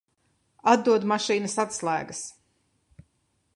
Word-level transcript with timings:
Atdod 0.71 1.05
mašīnas 1.11 1.55
atslēgas. 1.65 2.25